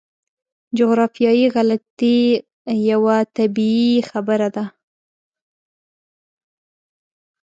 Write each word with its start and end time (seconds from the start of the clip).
جغرافیایي 0.77 1.47
غلطي 1.55 2.17
یوه 2.89 3.17
طبیعي 3.37 3.95
خبره 4.09 4.49
ده. 4.55 4.65